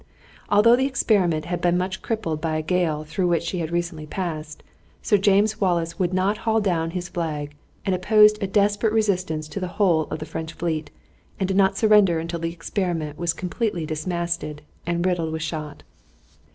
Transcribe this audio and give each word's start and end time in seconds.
Although 0.49 0.77
the 0.77 0.87
Experiment 0.87 1.45
had 1.45 1.61
been 1.61 1.77
much 1.77 2.01
crippled 2.01 2.41
by 2.41 2.57
a 2.57 2.63
gale 2.63 3.03
through 3.03 3.27
which 3.27 3.43
she 3.43 3.59
had 3.59 3.69
recently 3.69 4.07
passed, 4.07 4.63
Sir 5.03 5.17
James 5.19 5.61
Wallace 5.61 5.99
would 5.99 6.11
not 6.11 6.39
haul 6.39 6.59
down 6.59 6.89
his 6.89 7.07
flag 7.07 7.53
and 7.85 7.93
opposed 7.93 8.41
a 8.41 8.47
desperate 8.47 8.93
resistance 8.93 9.47
to 9.49 9.59
the 9.59 9.67
whole 9.77 10.05
of 10.09 10.17
the 10.17 10.25
French 10.25 10.53
fleet, 10.53 10.89
and 11.39 11.47
did 11.47 11.55
not 11.55 11.77
surrender 11.77 12.17
until 12.17 12.39
the 12.39 12.51
Experiment 12.51 13.19
was 13.19 13.31
completely 13.31 13.85
dismasted 13.85 14.63
and 14.87 15.05
riddled 15.05 15.31
with 15.31 15.43
shot. 15.43 15.83